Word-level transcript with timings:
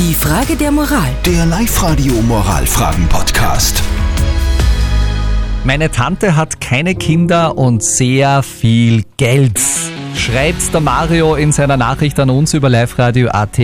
Die 0.00 0.14
Frage 0.14 0.56
der 0.56 0.70
Moral. 0.72 1.10
Der 1.26 1.44
Live-Radio 1.44 2.14
Moralfragen-Podcast. 2.22 3.82
Meine 5.62 5.90
Tante 5.90 6.36
hat 6.36 6.58
keine 6.58 6.94
Kinder 6.94 7.58
und 7.58 7.84
sehr 7.84 8.42
viel 8.42 9.04
Geld. 9.18 9.60
Schreibt 10.16 10.72
der 10.72 10.80
Mario 10.80 11.34
in 11.34 11.52
seiner 11.52 11.76
Nachricht 11.76 12.18
an 12.18 12.30
uns 12.30 12.54
über 12.54 12.70
Live-Radio.at. 12.70 13.58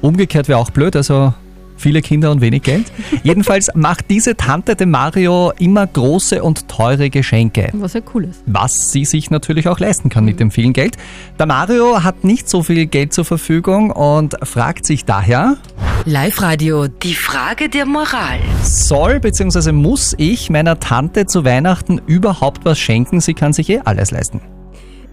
Umgekehrt 0.00 0.48
wäre 0.48 0.58
auch 0.58 0.70
blöd, 0.70 0.96
also 0.96 1.34
viele 1.78 2.02
Kinder 2.02 2.30
und 2.30 2.40
wenig 2.40 2.62
Geld. 2.62 2.92
Jedenfalls 3.22 3.70
macht 3.74 4.10
diese 4.10 4.36
Tante 4.36 4.76
dem 4.76 4.90
Mario 4.90 5.52
immer 5.58 5.86
große 5.86 6.42
und 6.42 6.68
teure 6.68 7.10
Geschenke. 7.10 7.70
Was 7.72 7.94
ja 7.94 8.00
cool 8.14 8.24
ist. 8.24 8.42
was 8.46 8.90
sie 8.92 9.04
sich 9.04 9.30
natürlich 9.30 9.68
auch 9.68 9.78
leisten 9.78 10.08
kann 10.10 10.24
mit 10.24 10.40
dem 10.40 10.50
vielen 10.50 10.72
Geld. 10.72 10.96
Der 11.38 11.46
Mario 11.46 12.02
hat 12.02 12.24
nicht 12.24 12.48
so 12.48 12.62
viel 12.62 12.86
Geld 12.86 13.12
zur 13.12 13.24
Verfügung 13.24 13.90
und 13.90 14.36
fragt 14.42 14.84
sich 14.86 15.04
daher, 15.04 15.56
Live-Radio. 16.04 16.88
Die 16.88 17.14
Frage 17.14 17.68
der 17.68 17.86
Moral. 17.86 18.38
soll 18.62 19.20
bzw. 19.20 19.72
muss 19.72 20.14
ich 20.18 20.50
meiner 20.50 20.80
Tante 20.80 21.26
zu 21.26 21.44
Weihnachten 21.44 22.00
überhaupt 22.06 22.64
was 22.64 22.78
schenken? 22.78 23.20
Sie 23.20 23.34
kann 23.34 23.52
sich 23.52 23.68
eh 23.70 23.80
alles 23.84 24.10
leisten. 24.10 24.40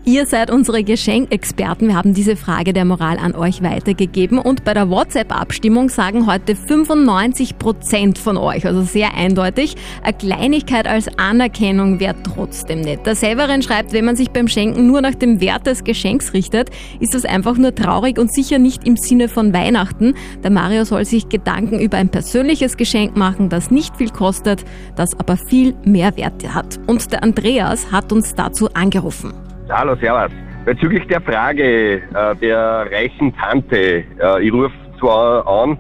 Ihr 0.08 0.28
seid 0.28 0.52
unsere 0.52 0.84
Geschenkexperten. 0.84 1.88
Wir 1.88 1.96
haben 1.96 2.14
diese 2.14 2.36
Frage 2.36 2.74
der 2.74 2.86
Moral 2.86 3.18
an 3.18 3.34
euch 3.34 3.64
weitergegeben 3.64 4.38
und 4.38 4.64
bei 4.64 4.76
der 4.76 4.92
WhatsApp-Abstimmung 4.92 5.90
sagen 5.90 6.28
heute 6.28 6.54
95% 6.54 8.20
von 8.20 8.38
euch, 8.38 8.68
also 8.68 8.84
sehr 8.84 9.16
eindeutig, 9.16 9.76
eine 10.04 10.14
Kleinigkeit 10.14 10.86
als 10.86 11.08
Anerkennung 11.18 12.00
wäre 12.00 12.14
trotzdem 12.22 12.82
nicht. 12.82 13.04
Der 13.08 13.16
Severin 13.16 13.64
schreibt, 13.64 13.94
wenn 13.94 14.06
man 14.06 14.16
sich 14.16 14.30
beim 14.30 14.48
Schenken 14.48 14.86
nur 14.86 15.02
nach 15.02 15.16
dem 15.16 15.42
Wert 15.42 15.66
des 15.66 15.84
Geschenks 15.84 16.34
richtet, 16.34 16.70
ist 17.00 17.16
das 17.16 17.26
einfach 17.26 17.58
nur 17.58 17.74
traurig 17.74 18.20
und 18.20 18.32
sicher 18.32 18.60
nicht 18.60 18.86
im 18.86 18.98
Sinne 18.98 19.28
von 19.28 19.54
Weihnachten. 19.54 20.14
Der 20.44 20.52
Mario 20.52 20.86
soll 20.86 21.06
sich 21.06 21.30
Gedanken 21.30 21.80
über 21.80 21.98
ein 21.98 22.10
persönliches 22.10 22.78
Geschenk 22.78 23.18
machen, 23.18 23.50
das 23.50 23.72
nicht 23.72 23.98
viel 23.98 24.12
kostet, 24.12 24.66
das 24.96 25.20
aber 25.20 25.36
viel 25.36 25.74
mehr 25.84 26.16
Wert 26.16 26.54
hat. 26.54 26.80
Und 26.86 27.12
der 27.12 27.24
Andreas 27.24 27.92
hat 27.92 28.12
uns 28.12 28.36
dazu 28.36 28.70
angerufen. 28.76 29.34
Hallo, 29.70 29.96
servus. 29.96 30.32
Bezüglich 30.66 31.06
der 31.08 31.22
Frage 31.22 31.96
äh, 31.98 32.36
der 32.42 32.88
reichen 32.92 33.36
Tante, 33.36 34.04
äh, 34.20 34.42
ich 34.44 34.52
rufe 34.54 34.72
zwar 35.00 35.48
an, 35.48 35.78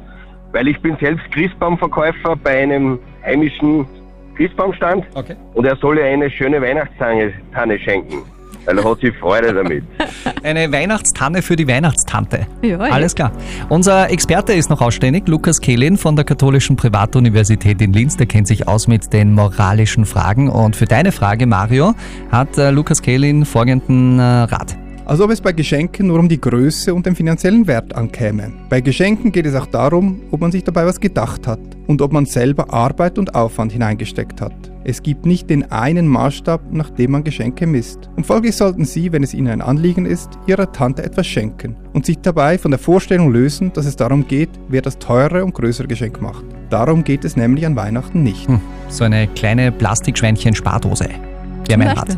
weil 0.51 0.67
ich 0.67 0.79
bin 0.81 0.95
selbst 0.99 1.23
Christbaumverkäufer 1.31 2.35
bei 2.35 2.63
einem 2.63 2.99
heimischen 3.23 3.85
Christbaumstand 4.37 5.05
Okay. 5.15 5.35
und 5.53 5.65
er 5.65 5.75
soll 5.77 5.97
ihr 5.97 6.05
eine 6.05 6.29
schöne 6.29 6.61
Weihnachtstanne 6.61 7.31
Tanne 7.53 7.79
schenken, 7.79 8.23
weil 8.65 8.77
er 8.77 8.83
hat 8.83 8.99
sich 8.99 9.15
Freude 9.17 9.53
damit. 9.53 9.83
Eine 10.45 10.71
Weihnachtstanne 10.71 11.41
für 11.41 11.55
die 11.55 11.67
Weihnachtstante. 11.67 12.45
Ja, 12.61 12.69
ja. 12.69 12.77
Alles 12.77 13.15
klar. 13.15 13.31
Unser 13.67 14.11
Experte 14.11 14.53
ist 14.53 14.69
noch 14.69 14.79
ausständig, 14.79 15.27
Lukas 15.27 15.59
Kehlin 15.59 15.97
von 15.97 16.15
der 16.15 16.23
Katholischen 16.23 16.75
Privatuniversität 16.75 17.81
in 17.81 17.93
Linz. 17.93 18.15
Der 18.15 18.27
kennt 18.27 18.45
sich 18.45 18.67
aus 18.67 18.87
mit 18.87 19.11
den 19.11 19.33
moralischen 19.33 20.05
Fragen. 20.05 20.49
Und 20.49 20.75
für 20.75 20.85
deine 20.85 21.11
Frage, 21.11 21.47
Mario, 21.47 21.95
hat 22.31 22.59
äh, 22.59 22.69
Lukas 22.69 23.01
Kehlin 23.01 23.43
folgenden 23.43 24.19
äh, 24.19 24.21
Rat. 24.21 24.74
Als 25.07 25.21
ob 25.21 25.29
es 25.29 25.39
bei 25.39 25.51
Geschenken 25.51 26.07
nur 26.07 26.19
um 26.19 26.27
die 26.27 26.41
Größe 26.41 26.91
und 26.91 27.05
den 27.05 27.15
finanziellen 27.15 27.67
Wert 27.67 27.95
ankäme. 27.95 28.51
Bei 28.69 28.81
Geschenken 28.81 29.31
geht 29.31 29.45
es 29.45 29.53
auch 29.53 29.67
darum, 29.67 30.21
ob 30.31 30.41
man 30.41 30.51
sich 30.51 30.63
dabei 30.63 30.83
was 30.87 30.99
gedacht 30.99 31.45
hat 31.45 31.59
und 31.85 32.01
ob 32.01 32.11
man 32.11 32.25
selber 32.25 32.73
Arbeit 32.73 33.19
und 33.19 33.35
Aufwand 33.35 33.71
hineingesteckt 33.71 34.41
hat. 34.41 34.55
Es 34.83 35.03
gibt 35.03 35.27
nicht 35.27 35.51
den 35.51 35.71
einen 35.71 36.07
Maßstab, 36.07 36.73
nach 36.73 36.89
dem 36.89 37.11
man 37.11 37.23
Geschenke 37.23 37.67
misst. 37.67 38.09
Und 38.15 38.25
folglich 38.25 38.55
sollten 38.55 38.83
Sie, 38.83 39.11
wenn 39.11 39.21
es 39.21 39.35
Ihnen 39.35 39.49
ein 39.49 39.61
Anliegen 39.61 40.07
ist, 40.07 40.29
Ihrer 40.47 40.71
Tante 40.71 41.03
etwas 41.03 41.27
schenken 41.27 41.75
und 41.93 42.07
sich 42.07 42.17
dabei 42.17 42.57
von 42.57 42.71
der 42.71 42.79
Vorstellung 42.79 43.31
lösen, 43.31 43.71
dass 43.73 43.85
es 43.85 43.95
darum 43.95 44.27
geht, 44.27 44.49
wer 44.69 44.81
das 44.81 44.97
teure 44.97 45.45
und 45.45 45.53
größere 45.53 45.87
Geschenk 45.87 46.19
macht. 46.19 46.45
Darum 46.71 47.03
geht 47.03 47.25
es 47.25 47.35
nämlich 47.35 47.67
an 47.67 47.75
Weihnachten 47.75 48.23
nicht. 48.23 48.47
Hm, 48.47 48.59
so 48.89 49.03
eine 49.03 49.27
kleine 49.27 49.71
Plastikschweinchen-Spardose. 49.71 51.09
Wäre 51.67 51.77
mein 51.77 51.89
Rat. 51.89 52.17